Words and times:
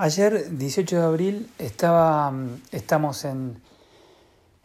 Ayer, 0.00 0.56
18 0.56 0.96
de 0.96 1.02
abril, 1.02 1.50
estaba, 1.58 2.32
estamos 2.70 3.24
en, 3.24 3.60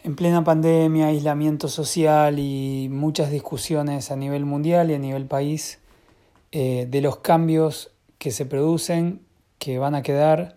en 0.03 0.15
plena 0.15 0.43
pandemia, 0.43 1.07
aislamiento 1.07 1.69
social 1.69 2.37
y 2.37 2.87
muchas 2.91 3.31
discusiones 3.31 4.11
a 4.11 4.15
nivel 4.15 4.45
mundial 4.45 4.91
y 4.91 4.93
a 4.93 4.99
nivel 4.99 5.25
país 5.25 5.79
eh, 6.51 6.85
de 6.87 7.01
los 7.01 7.17
cambios 7.17 7.95
que 8.19 8.29
se 8.29 8.45
producen, 8.45 9.23
que 9.57 9.79
van 9.79 9.95
a 9.95 10.03
quedar 10.03 10.55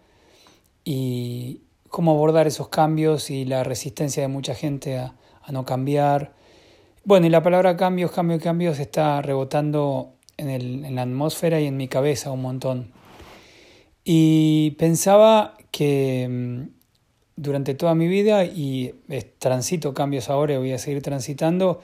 y 0.85 1.63
cómo 1.89 2.11
abordar 2.11 2.47
esos 2.47 2.69
cambios 2.69 3.31
y 3.31 3.47
la 3.47 3.65
resistencia 3.65 4.25
de 4.25 4.29
mucha 4.29 4.55
gente 4.55 4.99
a, 4.99 5.15
a 5.43 5.53
no 5.53 5.65
cambiar. 5.65 6.35
Bueno, 7.03 7.27
y 7.27 7.31
la 7.31 7.43
palabra 7.43 7.79
cambios, 7.79 8.11
cambio, 8.11 8.39
cambios 8.39 8.79
está 8.79 9.23
rebotando 9.23 10.13
en, 10.37 10.51
el, 10.51 10.85
en 10.85 10.97
la 10.97 11.01
atmósfera 11.01 11.61
y 11.61 11.67
en 11.67 11.79
mi 11.79 11.89
cabeza 11.89 12.31
un 12.31 12.43
montón. 12.43 13.06
Y 14.09 14.71
pensaba 14.79 15.57
que 15.73 16.29
mm, 16.31 16.69
durante 17.35 17.75
toda 17.75 17.97
mi 17.97 18.07
vida, 18.07 18.45
y 18.45 18.95
transito 19.41 19.95
cambios 19.95 20.31
ahora 20.31 20.55
y 20.55 20.59
voy 20.59 20.71
a 20.71 20.79
seguir 20.79 21.03
transitando, 21.03 21.81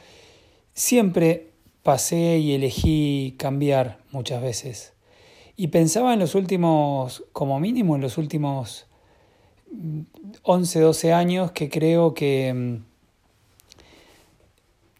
siempre 0.73 1.51
pasé 1.83 2.39
y 2.39 2.53
elegí 2.53 3.35
cambiar 3.39 3.99
muchas 4.13 4.41
veces. 4.41 4.93
Y 5.57 5.69
pensaba 5.69 6.15
en 6.15 6.21
los 6.21 6.37
últimos, 6.37 7.25
como 7.33 7.59
mínimo 7.59 7.97
en 7.97 8.03
los 8.03 8.17
últimos 8.19 8.87
11, 10.45 10.79
mm, 10.79 10.83
12 10.83 11.13
años, 11.13 11.51
que 11.51 11.69
creo 11.69 12.15
que 12.15 12.55
mm, 12.55 12.85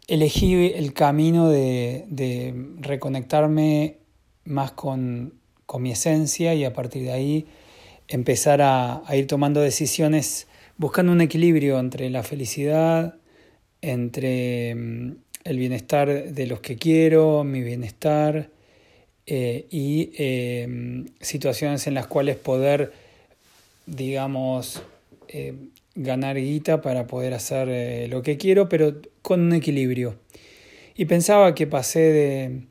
elegí 0.09 0.73
el 0.75 0.91
camino 0.91 1.47
de, 1.47 2.03
de 2.09 2.53
reconectarme 2.81 3.99
más 4.43 4.73
con 4.73 5.41
con 5.65 5.81
mi 5.81 5.91
esencia 5.91 6.53
y 6.53 6.65
a 6.65 6.73
partir 6.73 7.03
de 7.03 7.11
ahí 7.11 7.47
empezar 8.07 8.61
a, 8.61 9.03
ir 9.13 9.27
tomando 9.27 9.61
decisiones 9.61 10.47
buscando 10.77 11.11
un 11.11 11.21
equilibrio 11.21 11.79
entre 11.79 12.09
la 12.09 12.23
felicidad, 12.23 13.15
entre 13.81 14.75
mm, 14.75 15.15
el 15.43 15.57
bienestar 15.57 16.31
de 16.31 16.47
los 16.47 16.59
que 16.61 16.77
quiero, 16.77 17.43
mi 17.43 17.61
bienestar 17.61 18.49
eh, 19.25 19.67
y 19.69 20.11
eh, 20.17 21.05
situaciones 21.21 21.87
en 21.87 21.93
las 21.93 22.07
cuales 22.07 22.35
poder, 22.35 22.91
digamos, 23.85 24.81
eh, 25.27 25.53
ganar 25.95 26.37
guita 26.37 26.81
para 26.81 27.07
poder 27.07 27.33
hacer 27.33 28.09
lo 28.09 28.21
que 28.21 28.37
quiero, 28.37 28.67
pero 28.67 28.95
con 29.21 29.41
un 29.41 29.53
equilibrio. 29.53 30.15
Y 30.95 31.05
pensaba 31.05 31.55
que 31.55 31.67
pasé 31.67 31.99
de, 31.99 32.61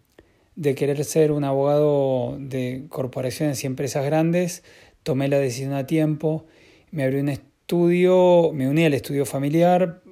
de 0.57 0.75
querer 0.75 1.05
ser 1.05 1.33
un 1.33 1.45
abogado 1.45 2.37
de 2.39 2.85
corporaciones 2.89 3.63
y 3.63 3.67
empresas 3.67 4.05
grandes, 4.05 4.63
tomé 5.03 5.29
la 5.29 5.39
decisión 5.39 5.73
a 5.73 5.87
tiempo, 5.87 6.47
me 6.91 7.05
abrí 7.05 7.21
un 7.21 7.29
estudio, 7.29 8.53
me 8.53 8.69
uní 8.69 8.85
al 8.85 8.95
estudio 8.95 9.25
familiar 9.25 10.03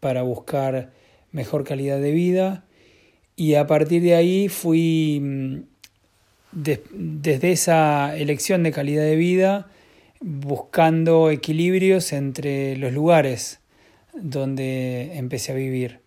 para 0.00 0.22
buscar 0.22 0.92
mejor 1.30 1.64
calidad 1.64 2.00
de 2.00 2.12
vida 2.12 2.64
y 3.36 3.54
a 3.54 3.66
partir 3.66 4.02
de 4.02 4.14
ahí 4.14 4.48
fui 4.48 5.20
mm, 5.20 5.56
desde 6.52 7.52
esa 7.52 8.16
elección 8.16 8.62
de 8.62 8.72
calidad 8.72 9.02
de 9.02 9.16
vida 9.16 9.68
buscando 10.20 11.30
equilibrios 11.30 12.12
entre 12.12 12.76
los 12.76 12.92
lugares 12.92 13.60
donde 14.14 15.16
empecé 15.16 15.52
a 15.52 15.54
vivir. 15.54 16.01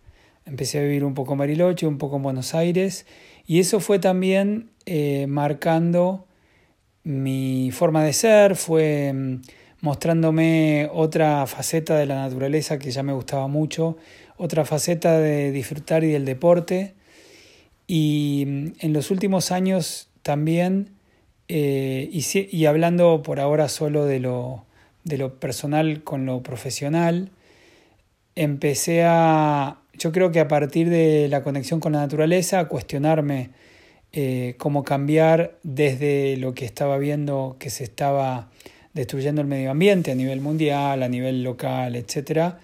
Empecé 0.46 0.78
a 0.78 0.82
vivir 0.82 1.04
un 1.04 1.14
poco 1.14 1.32
en 1.32 1.38
Bariloche, 1.38 1.86
un 1.86 1.98
poco 1.98 2.16
en 2.16 2.22
Buenos 2.22 2.54
Aires 2.54 3.04
y 3.46 3.60
eso 3.60 3.80
fue 3.80 3.98
también 3.98 4.70
eh, 4.86 5.26
marcando 5.28 6.26
mi 7.04 7.70
forma 7.72 8.02
de 8.02 8.12
ser, 8.12 8.56
fue 8.56 9.12
mm, 9.12 9.42
mostrándome 9.80 10.88
otra 10.92 11.46
faceta 11.46 11.96
de 11.96 12.06
la 12.06 12.16
naturaleza 12.16 12.78
que 12.78 12.90
ya 12.90 13.04
me 13.04 13.12
gustaba 13.12 13.46
mucho, 13.46 13.96
otra 14.36 14.64
faceta 14.64 15.18
de 15.18 15.52
disfrutar 15.52 16.02
y 16.02 16.08
del 16.08 16.24
deporte. 16.24 16.94
Y 17.86 18.44
mm, 18.46 18.66
en 18.80 18.92
los 18.92 19.12
últimos 19.12 19.52
años 19.52 20.08
también, 20.22 20.90
eh, 21.48 22.08
y, 22.12 22.24
y, 22.50 22.66
hablando 22.66 23.22
por 23.22 23.38
ahora 23.38 23.68
solo 23.68 24.04
de 24.04 24.18
lo, 24.18 24.64
de 25.04 25.18
lo 25.18 25.38
personal 25.38 26.02
con 26.02 26.26
lo 26.26 26.42
profesional, 26.42 27.30
empecé 28.34 29.04
a, 29.04 29.78
yo 29.98 30.12
creo 30.12 30.30
que 30.30 30.40
a 30.40 30.48
partir 30.48 30.90
de 30.90 31.28
la 31.28 31.42
conexión 31.42 31.80
con 31.80 31.92
la 31.92 32.00
naturaleza, 32.00 32.66
cuestionarme 32.66 33.50
eh, 34.12 34.54
cómo 34.58 34.82
cambiar 34.82 35.58
desde 35.62 36.36
lo 36.38 36.54
que 36.54 36.64
estaba 36.64 36.96
viendo 36.96 37.56
que 37.58 37.68
se 37.68 37.84
estaba 37.84 38.48
destruyendo 38.94 39.42
el 39.42 39.46
medio 39.46 39.70
ambiente 39.70 40.12
a 40.12 40.14
nivel 40.14 40.40
mundial, 40.40 41.02
a 41.02 41.08
nivel 41.08 41.42
local, 41.42 41.96
etc. 41.96 42.54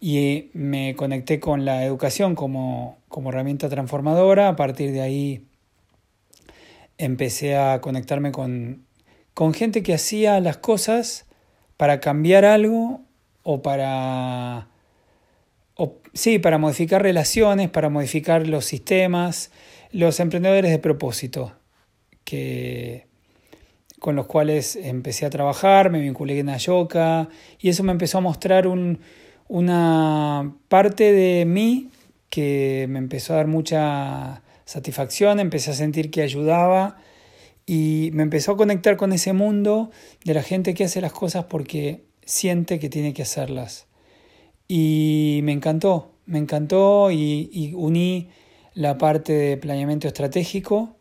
Y 0.00 0.50
me 0.52 0.94
conecté 0.94 1.40
con 1.40 1.64
la 1.64 1.84
educación 1.84 2.34
como, 2.34 2.98
como 3.08 3.30
herramienta 3.30 3.70
transformadora. 3.70 4.48
A 4.48 4.56
partir 4.56 4.92
de 4.92 5.00
ahí 5.00 5.46
empecé 6.98 7.56
a 7.56 7.80
conectarme 7.80 8.32
con, 8.32 8.84
con 9.32 9.54
gente 9.54 9.82
que 9.82 9.94
hacía 9.94 10.40
las 10.40 10.58
cosas 10.58 11.24
para 11.78 12.00
cambiar 12.00 12.44
algo 12.44 13.00
o 13.44 13.62
para 13.62 14.68
sí, 16.12 16.38
para 16.38 16.58
modificar 16.58 17.02
relaciones, 17.02 17.70
para 17.70 17.88
modificar 17.88 18.46
los 18.46 18.64
sistemas, 18.64 19.50
los 19.90 20.20
emprendedores 20.20 20.70
de 20.70 20.78
propósito, 20.78 21.52
que, 22.24 23.06
con 23.98 24.16
los 24.16 24.26
cuales 24.26 24.76
empecé 24.76 25.26
a 25.26 25.30
trabajar, 25.30 25.90
me 25.90 26.00
vinculé 26.00 26.38
en 26.38 26.48
Ayoka 26.48 27.28
y 27.58 27.68
eso 27.68 27.82
me 27.82 27.92
empezó 27.92 28.18
a 28.18 28.20
mostrar 28.20 28.66
un, 28.66 29.00
una 29.48 30.54
parte 30.68 31.12
de 31.12 31.44
mí 31.44 31.90
que 32.30 32.86
me 32.88 32.98
empezó 32.98 33.34
a 33.34 33.36
dar 33.36 33.46
mucha 33.46 34.42
satisfacción, 34.64 35.38
empecé 35.38 35.70
a 35.70 35.74
sentir 35.74 36.10
que 36.10 36.22
ayudaba 36.22 36.96
y 37.66 38.10
me 38.14 38.22
empezó 38.22 38.52
a 38.52 38.56
conectar 38.56 38.96
con 38.96 39.12
ese 39.12 39.32
mundo 39.34 39.90
de 40.24 40.34
la 40.34 40.42
gente 40.42 40.74
que 40.74 40.84
hace 40.84 41.00
las 41.00 41.12
cosas 41.12 41.44
porque 41.44 42.04
siente 42.24 42.78
que 42.78 42.88
tiene 42.88 43.12
que 43.12 43.22
hacerlas. 43.22 43.86
Y 44.74 45.40
me 45.42 45.52
encantó, 45.52 46.12
me 46.24 46.38
encantó 46.38 47.10
y, 47.10 47.74
uní 47.76 48.30
la 48.72 48.96
parte 48.96 49.34
de 49.34 49.56
planeamiento 49.58 50.08
estratégico 50.08 50.96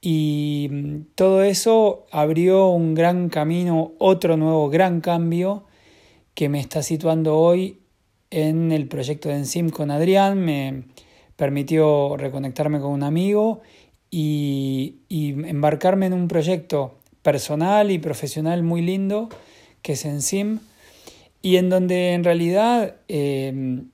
y 0.00 0.68
mm, 0.70 0.96
todo 1.16 1.42
eso 1.42 2.06
abrió 2.12 2.68
un 2.68 2.94
gran 2.94 3.30
camino, 3.30 3.94
otro 3.98 4.36
nuevo 4.36 4.70
gran 4.70 5.00
cambio 5.00 5.64
que 6.34 6.48
me 6.48 6.60
está 6.60 6.84
situando 6.84 7.36
hoy 7.36 7.80
en 8.30 8.70
el 8.70 8.86
proyecto 8.86 9.28
de 9.28 9.38
Encim 9.38 9.70
con 9.70 9.90
Adrián, 9.90 10.38
me 10.38 10.84
permitió 11.34 12.16
reconectarme 12.16 12.78
con 12.78 12.92
un 12.92 13.02
amigo 13.02 13.60
y, 14.08 15.00
y 15.08 15.30
embarcarme 15.30 16.06
en 16.06 16.12
un 16.12 16.28
proyecto 16.28 16.94
personal 17.22 17.90
y 17.90 17.98
profesional 17.98 18.62
muy 18.62 18.82
lindo 18.82 19.30
que 19.82 19.94
es 19.94 20.04
Encim 20.04 20.60
y 21.44 21.58
en 21.58 21.68
donde 21.68 22.14
en 22.14 22.24
realidad 22.24 22.96
em, 23.06 23.90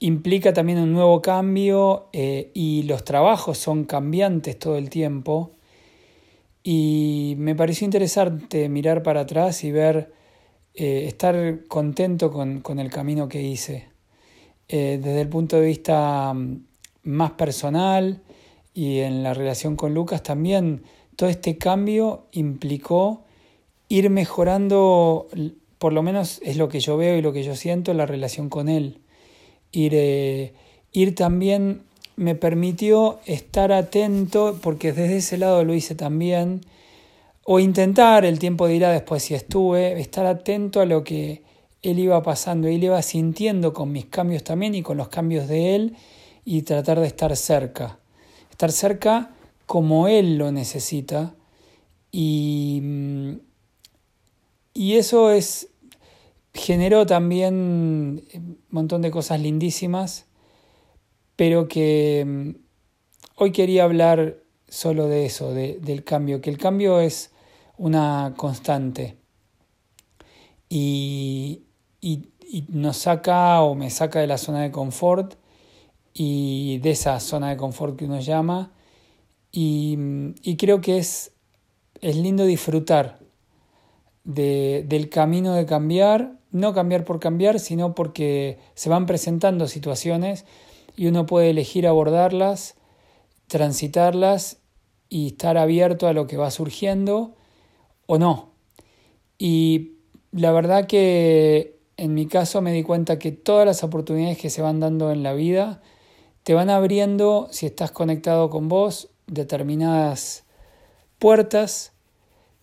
implica 0.00 0.52
también 0.52 0.80
un 0.80 0.92
nuevo 0.92 1.22
cambio 1.22 2.08
eh, 2.12 2.50
y 2.52 2.82
los 2.82 3.04
trabajos 3.04 3.58
son 3.58 3.84
cambiantes 3.84 4.58
todo 4.58 4.76
el 4.76 4.90
tiempo. 4.90 5.52
Y 6.64 7.36
me 7.38 7.54
pareció 7.54 7.84
interesante 7.84 8.68
mirar 8.68 9.04
para 9.04 9.20
atrás 9.20 9.62
y 9.62 9.70
ver, 9.70 10.12
eh, 10.74 11.04
estar 11.06 11.60
contento 11.68 12.32
con, 12.32 12.60
con, 12.60 12.80
el 12.80 12.90
camino 12.90 13.28
que 13.28 13.42
hice. 13.42 13.86
Eh, 14.66 14.98
desde 15.00 15.20
el 15.20 15.28
punto 15.28 15.60
de 15.60 15.66
vista 15.66 16.34
mm, 16.34 16.56
más 17.04 17.30
personal 17.30 18.20
y 18.74 18.98
en 18.98 19.22
la 19.22 19.32
relación 19.32 19.76
con 19.76 19.94
Lucas 19.94 20.24
también, 20.24 20.82
todo 21.14 21.28
este 21.28 21.56
cambio 21.56 22.26
implicó 22.32 23.22
ir 23.88 24.10
mejorando 24.10 25.28
por 25.78 25.92
lo 25.92 26.02
menos 26.02 26.40
es 26.42 26.56
lo 26.56 26.68
que 26.68 26.80
yo 26.80 26.96
veo 26.96 27.16
y 27.16 27.22
lo 27.22 27.32
que 27.32 27.42
yo 27.42 27.56
siento, 27.56 27.92
la 27.94 28.06
relación 28.06 28.48
con 28.48 28.68
él. 28.68 28.98
Ir, 29.72 30.52
ir 30.92 31.14
también 31.14 31.82
me 32.16 32.34
permitió 32.34 33.20
estar 33.26 33.72
atento, 33.72 34.58
porque 34.62 34.92
desde 34.92 35.18
ese 35.18 35.38
lado 35.38 35.64
lo 35.64 35.74
hice 35.74 35.94
también, 35.94 36.62
o 37.44 37.60
intentar, 37.60 38.24
el 38.24 38.38
tiempo 38.38 38.66
dirá 38.66 38.90
después 38.90 39.22
si 39.22 39.34
estuve, 39.34 40.00
estar 40.00 40.26
atento 40.26 40.80
a 40.80 40.86
lo 40.86 41.04
que 41.04 41.42
él 41.82 41.98
iba 41.98 42.22
pasando, 42.22 42.66
él 42.66 42.82
iba 42.82 43.00
sintiendo 43.02 43.72
con 43.72 43.92
mis 43.92 44.06
cambios 44.06 44.42
también 44.42 44.74
y 44.74 44.82
con 44.82 44.96
los 44.96 45.08
cambios 45.08 45.46
de 45.46 45.76
él, 45.76 45.96
y 46.44 46.62
tratar 46.62 47.00
de 47.00 47.06
estar 47.06 47.36
cerca. 47.36 47.98
Estar 48.50 48.72
cerca 48.72 49.30
como 49.66 50.08
él 50.08 50.38
lo 50.38 50.50
necesita. 50.52 51.34
Y, 52.10 52.65
y 54.76 54.96
eso 54.96 55.30
es 55.30 55.70
generó 56.52 57.06
también 57.06 57.54
un 58.34 58.58
montón 58.70 59.02
de 59.02 59.10
cosas 59.10 59.40
lindísimas, 59.40 60.26
pero 61.36 61.68
que 61.68 62.24
mm, 62.26 62.50
hoy 63.36 63.52
quería 63.52 63.84
hablar 63.84 64.38
solo 64.68 65.08
de 65.08 65.26
eso, 65.26 65.52
de, 65.52 65.78
del 65.80 66.04
cambio, 66.04 66.40
que 66.40 66.50
el 66.50 66.58
cambio 66.58 67.00
es 67.00 67.30
una 67.78 68.34
constante. 68.36 69.16
Y, 70.68 71.62
y, 72.00 72.28
nos 72.68 72.98
saca 72.98 73.62
o 73.62 73.74
me 73.74 73.90
saca 73.90 74.20
de 74.20 74.26
la 74.26 74.38
zona 74.38 74.62
de 74.62 74.70
confort 74.70 75.34
y 76.14 76.78
de 76.78 76.90
esa 76.90 77.18
zona 77.20 77.50
de 77.50 77.56
confort 77.56 77.96
que 77.96 78.04
uno 78.06 78.20
llama. 78.20 78.72
Y, 79.52 79.98
y 80.42 80.56
creo 80.56 80.80
que 80.80 80.98
es, 80.98 81.32
es 82.00 82.16
lindo 82.16 82.44
disfrutar 82.44 83.25
de, 84.26 84.84
del 84.86 85.08
camino 85.08 85.54
de 85.54 85.64
cambiar, 85.64 86.32
no 86.50 86.74
cambiar 86.74 87.04
por 87.04 87.20
cambiar, 87.20 87.60
sino 87.60 87.94
porque 87.94 88.58
se 88.74 88.90
van 88.90 89.06
presentando 89.06 89.68
situaciones 89.68 90.44
y 90.96 91.06
uno 91.06 91.26
puede 91.26 91.50
elegir 91.50 91.86
abordarlas, 91.86 92.74
transitarlas 93.46 94.58
y 95.08 95.28
estar 95.28 95.56
abierto 95.56 96.08
a 96.08 96.12
lo 96.12 96.26
que 96.26 96.36
va 96.36 96.50
surgiendo 96.50 97.36
o 98.06 98.18
no. 98.18 98.50
Y 99.38 99.92
la 100.32 100.50
verdad 100.50 100.86
que 100.86 101.78
en 101.96 102.12
mi 102.14 102.26
caso 102.26 102.60
me 102.60 102.72
di 102.72 102.82
cuenta 102.82 103.18
que 103.18 103.30
todas 103.30 103.64
las 103.64 103.84
oportunidades 103.84 104.38
que 104.38 104.50
se 104.50 104.60
van 104.60 104.80
dando 104.80 105.12
en 105.12 105.22
la 105.22 105.34
vida 105.34 105.80
te 106.42 106.52
van 106.52 106.68
abriendo, 106.68 107.48
si 107.52 107.66
estás 107.66 107.92
conectado 107.92 108.50
con 108.50 108.68
vos, 108.68 109.08
determinadas 109.26 110.44
puertas 111.18 111.92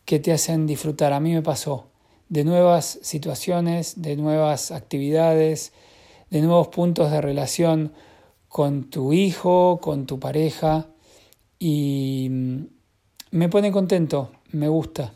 que 0.05 0.19
te 0.19 0.31
hacen 0.31 0.65
disfrutar. 0.65 1.13
A 1.13 1.19
mí 1.19 1.33
me 1.33 1.41
pasó 1.41 1.87
de 2.29 2.43
nuevas 2.43 2.99
situaciones, 3.01 4.01
de 4.01 4.15
nuevas 4.15 4.71
actividades, 4.71 5.73
de 6.29 6.41
nuevos 6.41 6.69
puntos 6.69 7.11
de 7.11 7.21
relación 7.21 7.93
con 8.47 8.89
tu 8.89 9.13
hijo, 9.13 9.79
con 9.81 10.05
tu 10.05 10.19
pareja 10.19 10.87
y 11.59 12.27
mm, 12.29 12.65
me 13.31 13.49
pone 13.49 13.71
contento, 13.71 14.31
me 14.51 14.67
gusta. 14.67 15.13